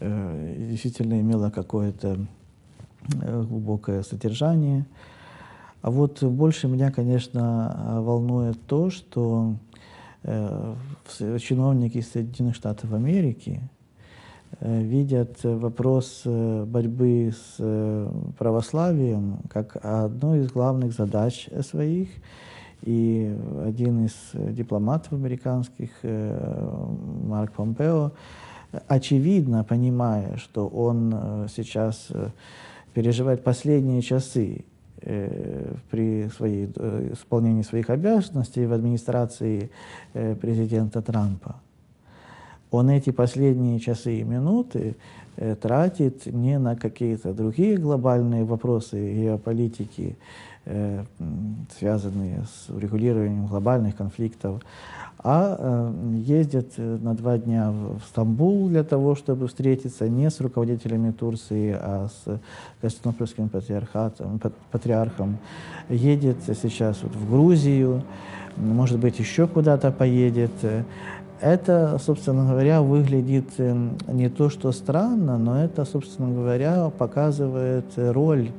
э, 0.00 0.66
действительно 0.70 1.20
имела 1.20 1.50
какое-то 1.50 2.18
э, 3.22 3.42
глубокое 3.42 4.02
содержание. 4.02 4.84
А 5.80 5.90
вот 5.90 6.22
больше 6.24 6.66
меня, 6.66 6.90
конечно, 6.90 8.00
волнует 8.00 8.60
то, 8.66 8.90
что 8.90 9.54
чиновники 10.24 12.00
Соединенных 12.00 12.56
Штатов 12.56 12.92
Америки 12.92 13.60
э, 14.60 14.82
видят 14.82 15.42
вопрос 15.42 16.22
э, 16.24 16.64
борьбы 16.64 17.32
с 17.32 18.10
православием 18.38 19.38
как 19.50 19.76
одну 19.84 20.36
из 20.36 20.50
главных 20.50 20.92
задач 20.92 21.48
своих. 21.62 22.08
И 22.82 23.34
один 23.64 24.04
из 24.04 24.12
дипломатов 24.34 25.14
американских, 25.14 25.90
э, 26.02 26.86
Марк 27.24 27.52
Помпео, 27.52 28.12
очевидно 28.88 29.64
понимая, 29.64 30.36
что 30.36 30.66
он 30.68 31.12
э, 31.14 31.46
сейчас 31.54 32.08
э, 32.10 32.28
переживает 32.92 33.42
последние 33.42 34.02
часы 34.02 34.64
при 35.00 36.28
своей, 36.28 36.66
исполнении 37.12 37.62
своих 37.62 37.90
обязанностей 37.90 38.64
в 38.66 38.72
администрации 38.72 39.70
президента 40.12 41.02
Трампа, 41.02 41.56
он 42.70 42.90
эти 42.90 43.10
последние 43.10 43.80
часы 43.80 44.20
и 44.20 44.24
минуты 44.24 44.96
Э, 45.36 45.56
тратит 45.56 46.26
не 46.26 46.58
на 46.60 46.76
какие-то 46.76 47.32
другие 47.32 47.76
глобальные 47.76 48.44
вопросы 48.44 49.14
геополитики, 49.14 50.10
э, 50.10 50.14
связанные 51.78 52.44
с 52.44 52.70
урегулированием 52.70 53.46
глобальных 53.46 53.96
конфликтов, 53.96 54.62
а 55.26 55.56
э, 55.58 56.16
ездит 56.18 56.74
на 56.76 57.14
два 57.14 57.38
дня 57.38 57.70
в 57.70 58.00
Стамбул 58.08 58.68
для 58.68 58.84
того, 58.84 59.14
чтобы 59.14 59.48
встретиться 59.48 60.06
не 60.06 60.30
с 60.30 60.38
руководителями 60.40 61.12
Турции, 61.12 61.74
а 61.74 62.08
с 62.08 62.40
Константинопольским 62.82 63.48
патриархатом, 63.48 64.38
патриархом. 64.70 65.38
Едет 65.88 66.36
сейчас 66.46 67.02
вот 67.02 67.14
в 67.14 67.30
Грузию, 67.30 68.02
может 68.56 68.98
быть, 68.98 69.18
еще 69.18 69.46
куда-то 69.46 69.90
поедет. 69.90 70.52
Это, 71.44 71.98
собственно 72.02 72.48
говоря, 72.48 72.80
выглядит 72.80 73.44
эм, 73.58 73.98
не 74.08 74.30
то 74.30 74.48
что 74.48 74.72
странно, 74.72 75.36
но 75.36 75.62
это, 75.62 75.84
собственно 75.84 76.34
говоря, 76.34 76.88
показывает 76.88 77.84
роль 77.96 78.50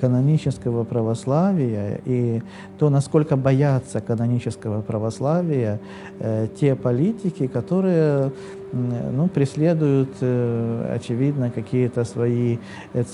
канонического 0.00 0.82
православия 0.82 2.00
и 2.04 2.42
то, 2.76 2.90
насколько 2.90 3.36
боятся 3.36 4.00
канонического 4.00 4.80
православия 4.82 5.78
э, 6.18 6.48
те 6.58 6.74
политики, 6.74 7.46
которые 7.46 8.32
ну, 8.72 9.28
преследуют, 9.28 10.16
э, 10.20 10.94
очевидно, 10.96 11.52
какие-то 11.52 12.02
свои 12.02 12.58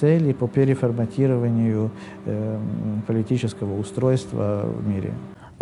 цели 0.01 0.33
по 0.33 0.49
переформатированию 0.49 1.91
э, 2.25 2.59
политического 3.07 3.79
устройства 3.79 4.65
в 4.65 4.89
мире. 4.89 5.13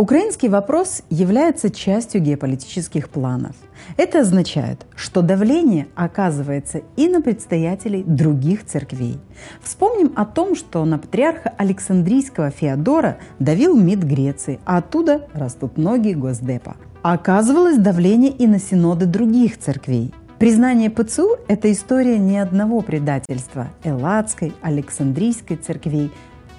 Украинский 0.03 0.49
вопрос 0.49 1.03
является 1.11 1.71
частью 1.71 2.23
геополитических 2.23 3.09
планов. 3.09 3.55
Это 3.97 4.23
означает, 4.23 4.85
что 4.97 5.23
давление 5.23 5.87
оказывается 5.95 6.83
и 6.97 7.07
на 7.07 7.23
предстоятелей 7.23 8.03
других 8.03 8.67
церквей. 8.67 9.21
Вспомним 9.63 10.13
о 10.17 10.25
том, 10.25 10.57
что 10.57 10.85
на 10.85 10.99
патриарха 10.99 11.55
Александрийского 11.57 12.51
Феодора 12.51 13.19
давил 13.39 13.77
МИД 13.77 14.03
Греции, 14.03 14.59
а 14.65 14.79
оттуда 14.79 15.29
растут 15.35 15.79
ноги 15.79 16.15
Госдепа. 16.15 16.75
Оказывалось 17.03 17.79
давление 17.79 18.33
и 18.33 18.49
на 18.49 18.59
синоды 18.59 19.07
других 19.07 19.57
церквей. 19.57 20.13
Признание 20.41 20.91
ПЦУ– 20.91 21.37
это 21.47 21.71
история 21.71 22.19
не 22.19 22.41
одного 22.41 22.81
предательства– 22.81 23.69
Элладской, 23.85 24.53
Александрийской 24.63 25.59
церквей, 25.59 26.11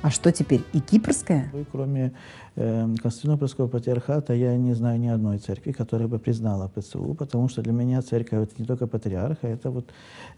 А 0.03 0.09
что 0.09 0.33
теперь, 0.33 0.61
и 0.73 0.81
кипрская? 0.81 1.49
Кроме 1.71 2.11
Константинопольского 2.55 3.67
патриархата 3.67 4.33
я 4.33 4.55
не 4.57 4.73
знаю 4.73 4.99
ни 4.99 5.07
одной 5.07 5.39
церкви, 5.39 5.71
которая 5.71 6.07
бы 6.07 6.19
признала 6.19 6.67
ПЦУ, 6.67 7.15
потому 7.15 7.49
что 7.49 7.63
для 7.63 7.73
меня 7.73 8.01
церковь 8.03 8.43
это 8.43 8.53
не 8.59 8.65
только 8.65 8.85
патриарха, 8.85 9.47
это 9.47 9.71
вот 9.71 9.89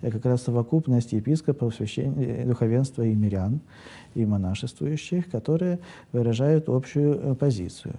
э, 0.01 0.11
как 0.11 0.25
раз 0.25 0.43
совокупность 0.43 1.11
епископов, 1.11 1.75
священ... 1.75 2.47
духовенства 2.47 3.03
и 3.03 3.13
мирян, 3.13 3.59
и 4.13 4.25
монашествующих, 4.25 5.29
которые 5.29 5.79
выражают 6.13 6.69
общую 6.69 7.19
э, 7.19 7.35
позицию. 7.35 7.95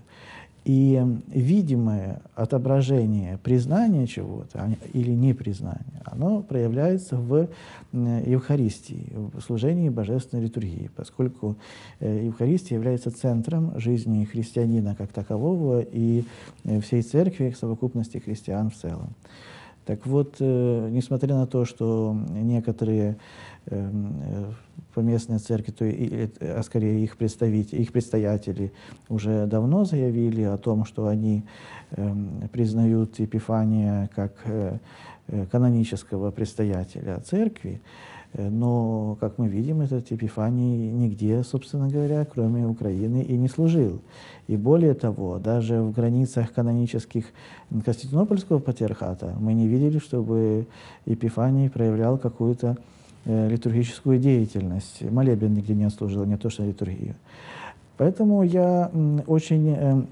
И 0.66 1.00
видимое 1.28 2.22
отображение 2.34 3.38
признания 3.38 4.08
чего-то 4.08 4.58
а 4.58 4.68
или 4.92 5.12
непризнания, 5.12 6.02
оно 6.04 6.42
проявляется 6.42 7.16
в 7.16 7.48
Евхаристии, 7.92 9.12
в 9.14 9.40
служении 9.42 9.90
божественной 9.90 10.42
литургии, 10.42 10.90
поскольку 10.96 11.54
э, 12.00 12.24
Евхаристия 12.24 12.76
является 12.76 13.12
центром 13.12 13.78
жизни 13.78 14.24
христианина 14.24 14.96
как 14.96 15.12
такового 15.12 15.82
и 15.82 16.24
э, 16.64 16.80
всей 16.80 17.02
церкви, 17.02 17.54
совокупности 17.56 18.18
христиан 18.18 18.70
в 18.70 18.74
целом. 18.74 19.10
Так 19.84 20.04
вот, 20.04 20.34
э, 20.40 20.88
несмотря 20.90 21.36
на 21.36 21.46
то, 21.46 21.64
что 21.64 22.16
некоторые 22.32 23.18
поместные 24.96 25.38
церкви, 25.38 25.72
то 25.72 25.84
и, 25.84 26.30
а 26.40 26.62
скорее 26.62 27.04
их 27.04 27.18
представители, 27.18 27.82
их 27.82 27.92
предстоятели 27.92 28.72
уже 29.10 29.46
давно 29.46 29.84
заявили 29.84 30.42
о 30.42 30.56
том, 30.56 30.86
что 30.86 31.06
они 31.06 31.44
э, 31.90 32.14
признают 32.50 33.18
Епифания 33.18 34.08
как 34.16 34.32
э, 34.44 34.78
э, 35.28 35.46
канонического 35.52 36.30
предстоятеля 36.30 37.20
церкви, 37.20 37.82
э, 38.32 38.48
но, 38.48 39.18
как 39.20 39.36
мы 39.36 39.48
видим, 39.48 39.82
этот 39.82 40.10
Епифаний 40.10 40.90
нигде, 40.90 41.44
собственно 41.44 41.90
говоря, 41.90 42.24
кроме 42.24 42.66
Украины 42.66 43.20
и 43.20 43.36
не 43.36 43.48
служил. 43.48 44.00
И 44.48 44.56
более 44.56 44.94
того, 44.94 45.38
даже 45.38 45.82
в 45.82 45.92
границах 45.92 46.54
канонических 46.54 47.26
Константинопольского 47.68 48.60
патриархата 48.60 49.34
мы 49.38 49.52
не 49.52 49.68
видели, 49.68 49.98
чтобы 49.98 50.66
Епифаний 51.04 51.68
проявлял 51.68 52.16
какую-то 52.16 52.78
литургическую 53.26 54.18
деятельность. 54.18 55.02
Молебен 55.02 55.54
нигде 55.54 55.74
не 55.74 55.90
служил, 55.90 56.24
не 56.24 56.36
то 56.36 56.48
что 56.48 56.64
литургию. 56.64 57.14
Поэтому 57.96 58.42
я 58.42 58.90
очень 59.26 59.74
э, 59.76 60.02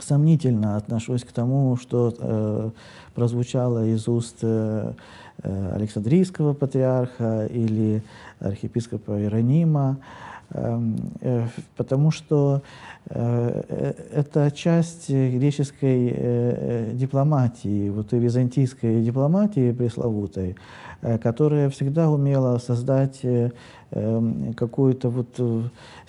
сомнительно 0.00 0.76
отношусь 0.76 1.24
к 1.24 1.32
тому, 1.32 1.76
что 1.76 2.14
э, 2.18 2.70
прозвучало 3.14 3.86
из 3.86 4.08
уст 4.08 4.38
э, 4.42 4.92
э 5.42 5.72
Александрийского 5.74 6.54
патриарха 6.54 7.46
или 7.46 8.02
архиепископа 8.40 9.20
Иеронима, 9.20 9.98
эм, 10.50 10.96
э, 11.20 11.46
потому 11.76 12.12
что 12.12 12.62
э, 13.10 13.94
это 14.12 14.50
часть 14.52 15.10
греческой 15.10 16.94
дипломатии, 16.94 17.90
вот 17.90 18.12
и 18.12 18.18
византийской 18.18 19.02
дипломатии 19.02 19.72
пресловутой, 19.72 20.50
Э, 20.50 20.56
которая 21.00 21.70
всегда 21.70 22.10
умела 22.10 22.58
создать 22.58 23.20
э, 23.22 23.52
эм, 23.92 24.52
какую-то 24.54 25.10
вот 25.10 25.28
э, 25.38 25.62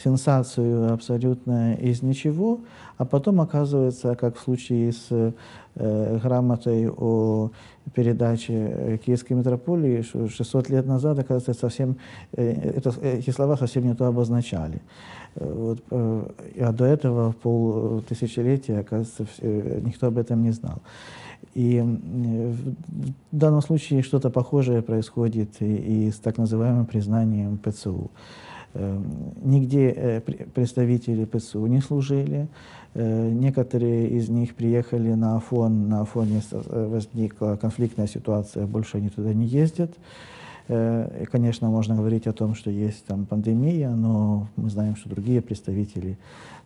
сенсацию 0.03 0.91
абсолютно 0.91 1.75
из 1.75 2.01
ничего, 2.01 2.61
а 2.97 3.05
потом 3.05 3.39
оказывается, 3.41 4.15
как 4.15 4.35
в 4.35 4.41
случае 4.41 4.91
с 4.91 5.33
грамотой 5.75 6.89
о 6.89 7.51
передаче 7.93 8.99
Киевской 9.05 9.33
митрополии, 9.33 10.01
что 10.01 10.27
600 10.27 10.69
лет 10.69 10.85
назад, 10.85 11.19
оказывается, 11.19 11.53
совсем, 11.53 11.95
это, 12.33 12.91
эти 13.01 13.29
слова 13.29 13.55
совсем 13.55 13.85
не 13.85 13.95
то 13.95 14.07
обозначали. 14.07 14.81
Вот, 15.35 15.81
а 15.89 16.71
до 16.73 16.83
этого 16.83 17.31
пол 17.31 18.01
тысячелетия, 18.01 18.79
оказывается, 18.79 19.27
никто 19.41 20.07
об 20.07 20.17
этом 20.17 20.43
не 20.43 20.51
знал. 20.51 20.81
И 21.53 21.81
в 21.81 22.75
данном 23.31 23.61
случае 23.61 24.01
что-то 24.01 24.29
похожее 24.29 24.81
происходит 24.81 25.61
и, 25.61 26.07
и 26.07 26.11
с 26.11 26.17
так 26.17 26.37
называемым 26.37 26.85
признанием 26.85 27.57
ПЦУ. 27.57 28.11
Эм, 28.75 29.33
нигде 29.41 29.89
э, 29.89 30.21
представители 30.21 31.25
ПЦУ 31.25 31.65
не 31.65 31.81
служили. 31.81 32.47
Э, 32.93 33.29
некоторые 33.29 34.09
из 34.09 34.29
них 34.29 34.53
приехали 34.53 35.13
на 35.13 35.37
Афон, 35.37 35.89
на 35.89 36.01
Афоне 36.01 36.41
э, 36.51 36.87
возникла 36.87 37.57
конфликтная 37.59 38.07
ситуация, 38.07 38.67
больше 38.67 38.97
они 38.97 39.09
туда 39.09 39.33
не 39.33 39.45
ездят. 39.45 39.91
Конечно, 41.31 41.67
можно 41.67 41.95
говорить 41.95 42.27
о 42.27 42.31
том, 42.31 42.53
что 42.53 42.69
есть 42.69 43.03
там 43.05 43.25
пандемия, 43.25 43.89
но 43.89 44.47
мы 44.55 44.69
знаем, 44.69 44.95
что 44.95 45.09
другие 45.09 45.41
представители 45.41 46.15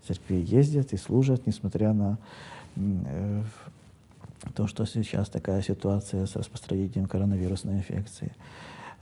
церкви 0.06 0.44
ездят 0.46 0.92
и 0.92 0.98
служат, 0.98 1.48
несмотря 1.48 1.94
на 1.94 2.18
то, 4.56 4.68
что 4.68 4.86
сейчас 4.86 5.30
такая 5.30 5.62
ситуация 5.62 6.26
с 6.26 6.36
распространением 6.36 7.06
коронавирусной 7.08 7.76
инфекции. 7.76 8.34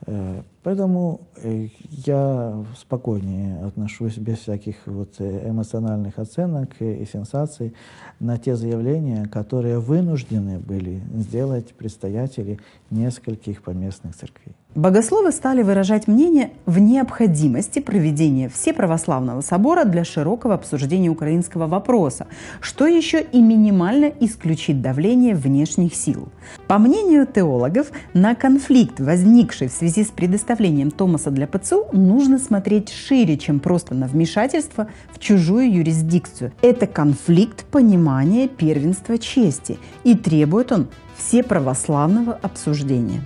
Э, 0.07 0.41
поэтому 0.63 1.21
э, 1.37 1.67
я 1.89 2.65
спокойнее 2.77 3.65
отношусь 3.65 4.17
без 4.17 4.39
всяких 4.39 4.75
вот 4.85 5.15
э, 5.19 5.49
эмоциональных 5.49 6.17
оценок 6.17 6.81
и 6.81 7.05
сенсаций 7.05 7.75
на 8.19 8.37
те 8.37 8.55
заявления, 8.55 9.25
которые 9.25 9.79
вынуждены 9.79 10.59
были 10.59 11.01
сделать 11.13 11.73
предстоятели 11.73 12.59
нескольких 12.89 13.61
поместных 13.61 14.15
церквей. 14.15 14.55
Богословы 14.73 15.33
стали 15.33 15.63
выражать 15.63 16.07
мнение 16.07 16.51
в 16.65 16.79
необходимости 16.79 17.79
проведения 17.79 18.47
Всеправославного 18.47 19.41
собора 19.41 19.83
для 19.83 20.05
широкого 20.05 20.53
обсуждения 20.53 21.09
украинского 21.09 21.67
вопроса, 21.67 22.27
что 22.61 22.87
еще 22.87 23.21
и 23.21 23.41
минимально 23.41 24.09
исключит 24.21 24.81
давление 24.81 25.35
внешних 25.35 25.93
сил. 25.93 26.29
По 26.67 26.77
мнению 26.77 27.27
теологов, 27.27 27.91
на 28.13 28.33
конфликт, 28.33 29.01
возникший 29.01 29.67
в 29.67 29.73
связи 29.73 30.05
с 30.05 30.07
предоставлением 30.07 30.89
Томаса 30.89 31.31
для 31.31 31.47
ПЦУ, 31.47 31.87
нужно 31.91 32.39
смотреть 32.39 32.93
шире, 32.93 33.37
чем 33.37 33.59
просто 33.59 33.93
на 33.93 34.07
вмешательство 34.07 34.87
в 35.11 35.19
чужую 35.19 35.69
юрисдикцию. 35.69 36.53
Это 36.61 36.87
конфликт 36.87 37.65
понимания 37.65 38.47
первенства 38.47 39.17
чести, 39.17 39.77
и 40.05 40.15
требует 40.15 40.71
он 40.71 40.87
всеправославного 41.17 42.39
обсуждения. 42.41 43.21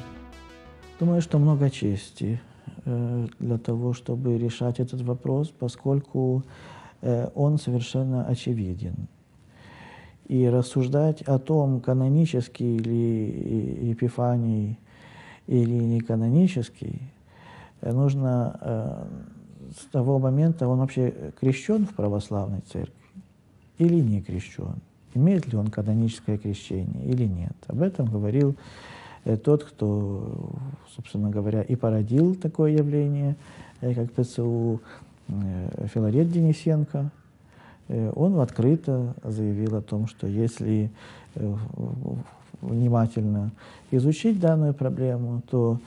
Думаю, 0.98 1.22
что 1.22 1.40
много 1.40 1.70
чести 1.70 2.40
э, 2.86 3.28
для 3.40 3.58
того, 3.58 3.92
чтобы 3.92 4.38
решать 4.38 4.80
этот 4.80 5.02
вопрос, 5.02 5.50
поскольку 5.50 6.44
э, 7.02 7.28
он 7.36 7.58
совершенно 7.58 8.26
очевиден. 8.26 9.10
И 10.30 10.48
рассуждать 10.48 11.22
о 11.24 11.38
том, 11.38 11.82
канонический 11.82 12.78
ли 12.78 13.90
Епифаний 13.90 14.80
или 15.48 15.74
не 15.74 16.00
канонический, 16.00 17.02
э, 17.82 17.92
нужно 17.92 19.10
с 19.78 19.86
того 19.92 20.18
момента, 20.20 20.66
он 20.70 20.80
вообще 20.80 21.34
крещен 21.38 21.86
в 21.86 21.94
православной 21.94 22.62
церкви 22.62 22.94
или 23.80 24.00
не 24.00 24.22
крещен, 24.22 24.82
имеет 25.14 25.52
ли 25.52 25.58
он 25.58 25.68
каноническое 25.68 26.38
крещение 26.38 27.06
или 27.06 27.26
нет. 27.26 27.56
Об 27.68 27.82
этом 27.82 28.06
говорил 28.06 28.56
тот, 29.44 29.64
кто, 29.64 30.52
собственно 30.96 31.30
говоря, 31.30 31.64
и 31.64 31.76
породил 31.76 32.36
такое 32.36 32.72
явление, 32.72 33.36
э, 33.82 33.94
как 33.94 34.12
ПЦУ, 34.12 34.82
э, 35.28 35.88
Филарет 35.94 36.32
Денисенко, 36.32 37.10
он 38.16 38.40
открыто 38.40 39.14
заявил 39.24 39.76
о 39.76 39.82
том, 39.82 40.08
что 40.08 40.26
если 40.26 40.90
внимательно 42.62 43.52
изучить 43.92 44.40
данную 44.40 44.74
проблему, 44.74 45.44
то 45.52 45.78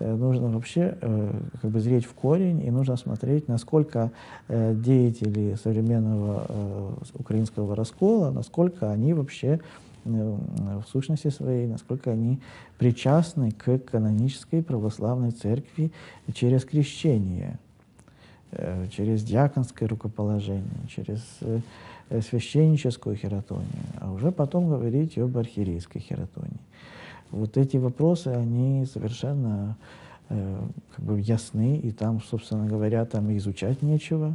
нужно 0.00 0.48
вообще 0.48 0.96
как 1.60 1.70
бы 1.70 1.78
зреть 1.80 2.06
в 2.06 2.14
корень 2.14 2.64
и 2.64 2.70
нужно 2.70 2.96
смотреть, 2.96 3.48
насколько 3.48 4.10
деятели 4.48 5.58
современного 5.62 6.94
украинского 7.12 7.76
раскола, 7.76 8.30
насколько 8.30 8.90
они 8.90 9.12
вообще 9.12 9.60
Э, 9.60 9.91
в 10.04 10.84
сущности 10.88 11.28
своей, 11.28 11.66
насколько 11.66 12.10
они 12.10 12.40
причастны 12.78 13.52
к 13.52 13.78
канонической 13.78 14.62
православной 14.62 15.30
церкви 15.30 15.92
через 16.34 16.64
крещение, 16.64 17.58
э, 18.50 18.88
через 18.90 19.22
диаконское 19.22 19.88
рукоположение, 19.88 20.64
через 20.88 21.20
э, 21.40 21.60
священническую 22.20 23.16
хератонию, 23.16 23.66
а 24.00 24.12
уже 24.12 24.32
потом 24.32 24.68
говорить 24.68 25.16
об 25.18 25.38
архиерейской 25.38 26.00
хератонии. 26.00 26.60
Вот 27.30 27.56
эти 27.56 27.76
вопросы, 27.78 28.28
они 28.28 28.84
совершенно 28.86 29.76
как 30.28 31.04
бы 31.04 31.20
ясны, 31.20 31.76
и 31.76 31.90
там, 31.90 32.22
собственно 32.22 32.66
говоря, 32.66 33.04
там 33.04 33.34
изучать 33.36 33.82
нечего. 33.82 34.34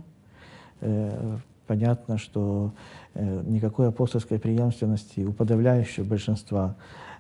Понятно, 1.68 2.18
что 2.18 2.72
э, 3.14 3.44
никакой 3.46 3.90
апостольской 3.90 4.40
преемственности 4.40 5.20
у 5.22 5.34
подавляющего 5.34 6.06
большинства 6.06 6.76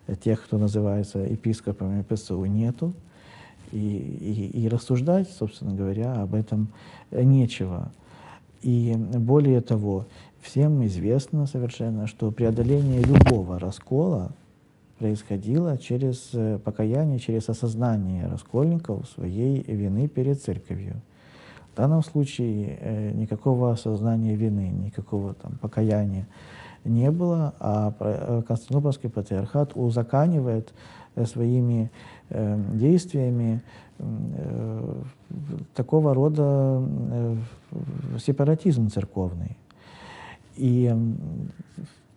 э, 0.07 0.15
тех, 0.15 0.43
кто 0.43 0.57
называется 0.57 1.19
епископами 1.19 2.03
ПСУ, 2.03 2.43
нету. 2.45 2.93
И, 3.73 3.77
и, 3.77 4.61
и 4.61 4.69
рассуждать, 4.69 5.29
собственно 5.29 5.75
говоря, 5.75 6.21
об 6.21 6.35
этом 6.35 6.69
нечего. 7.11 7.91
И 8.61 8.95
более 8.95 9.59
того, 9.59 10.05
всем 10.41 10.85
известно 10.85 11.45
совершенно, 11.45 12.07
что 12.07 12.31
преодоление 12.31 13.01
любого 13.01 13.59
раскола 13.59 14.31
происходило 14.97 15.77
через 15.77 16.29
э, 16.33 16.59
покаяние, 16.63 17.19
через 17.19 17.49
осознание 17.49 18.27
раскольников 18.27 19.07
своей 19.09 19.61
вины 19.63 20.07
перед 20.07 20.41
церковью. 20.41 21.01
В 21.77 21.79
данном 21.79 22.01
случае 22.01 22.75
э, 22.81 23.11
никакого 23.11 23.71
осознания 23.71 24.33
вины, 24.33 24.69
никакого 24.69 25.35
там 25.35 25.59
покаяния 25.61 26.25
не 26.83 27.11
было, 27.11 27.53
а 27.59 27.93
э, 27.99 28.41
Константинопольский 28.47 29.11
патриархат 29.11 29.73
узаканивает 29.75 30.73
своими 31.25 31.91
действиями 32.29 33.61
такого 35.75 36.15
рода 36.15 36.81
сепаратизм 38.19 38.89
церковный. 38.89 39.55
И 40.55 40.95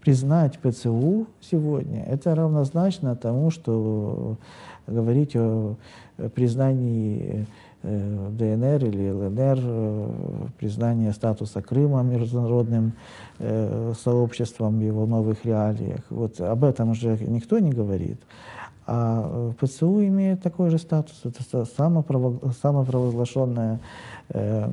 признать 0.01 0.59
ПЦУ 0.59 1.27
сегодня, 1.41 2.03
это 2.05 2.35
равнозначно 2.35 3.15
тому, 3.15 3.51
что 3.51 4.37
говорить 4.87 5.37
о 5.37 5.77
признании 6.35 7.21
э, 7.21 7.45
ДНР 7.83 8.85
или 8.85 9.11
ЛНР, 9.11 9.59
э, 9.63 10.11
признание 10.59 11.13
статуса 11.13 11.63
Крыма 11.63 12.03
международным 12.03 12.93
э, 13.39 13.95
сообществом 13.99 14.79
в 14.79 14.83
его 14.83 15.07
новых 15.07 15.45
реалиях. 15.45 16.01
Вот 16.11 16.41
об 16.41 16.65
этом 16.65 16.95
же 16.95 17.17
никто 17.27 17.59
не 17.59 17.71
говорит. 17.71 18.21
А 18.93 19.53
ПЦУ 19.61 20.05
имеет 20.07 20.43
такой 20.43 20.71
же 20.71 20.79
статус. 20.79 21.23
Это 21.25 21.65
самопровозглашенная 21.65 23.79
э, 24.31 24.69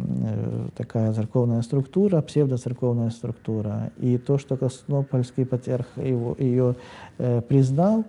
такая 0.75 1.13
церковная 1.13 1.61
структура, 1.61 2.19
псевдоцерковная 2.21 3.11
структура. 3.11 3.91
И 3.97 4.17
то, 4.17 4.39
что 4.39 4.57
Константинопольский 4.57 5.45
патриарх 5.45 5.85
его, 5.97 6.35
ее 6.39 6.73
э, 7.19 7.41
признал, 7.41 8.05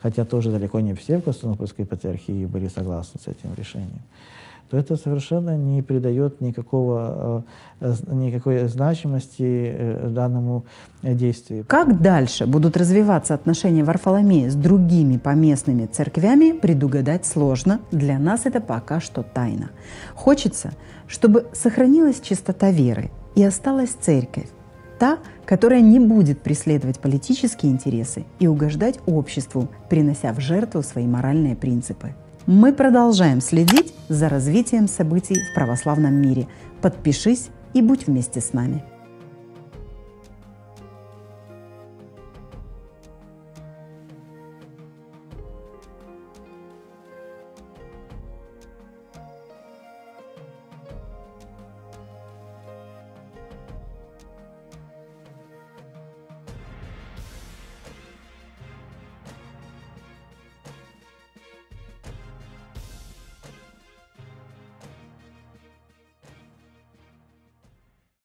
хотя 0.00 0.24
тоже 0.24 0.50
далеко 0.50 0.80
не 0.80 0.94
все 0.94 1.18
в 1.18 1.22
Константинопольской 1.22 1.86
патриархии 1.86 2.44
были 2.44 2.66
согласны 2.66 3.20
с 3.20 3.28
этим 3.28 3.54
решением, 3.56 4.02
то 4.72 4.78
это 4.78 4.96
совершенно 4.96 5.54
не 5.54 5.82
придает 5.82 6.40
никакого, 6.40 7.44
э, 7.80 7.94
никакой 8.10 8.68
значимости 8.68 9.42
э, 9.70 10.08
данному 10.08 10.64
действию. 11.02 11.66
Как 11.68 12.00
дальше 12.00 12.46
будут 12.46 12.78
развиваться 12.78 13.34
отношения 13.34 13.84
Варфоломея 13.84 14.48
с 14.50 14.54
другими 14.54 15.18
поместными 15.18 15.84
церквями, 15.84 16.52
предугадать 16.52 17.26
сложно. 17.26 17.80
Для 17.90 18.18
нас 18.18 18.46
это 18.46 18.62
пока 18.62 18.98
что 19.00 19.22
тайна. 19.22 19.72
Хочется, 20.14 20.70
чтобы 21.06 21.48
сохранилась 21.52 22.22
чистота 22.22 22.70
веры 22.70 23.10
и 23.34 23.44
осталась 23.44 23.90
церковь, 23.90 24.48
та, 24.98 25.18
которая 25.44 25.82
не 25.82 26.00
будет 26.00 26.40
преследовать 26.40 26.98
политические 26.98 27.72
интересы 27.72 28.24
и 28.38 28.46
угождать 28.46 29.00
обществу, 29.04 29.68
принося 29.90 30.32
в 30.32 30.40
жертву 30.40 30.82
свои 30.82 31.06
моральные 31.06 31.56
принципы. 31.56 32.14
Мы 32.46 32.72
продолжаем 32.72 33.40
следить 33.40 33.94
за 34.08 34.28
развитием 34.28 34.88
событий 34.88 35.36
в 35.50 35.54
православном 35.54 36.14
мире. 36.14 36.48
Подпишись 36.80 37.50
и 37.72 37.82
будь 37.82 38.06
вместе 38.08 38.40
с 38.40 38.52
нами. 38.52 38.84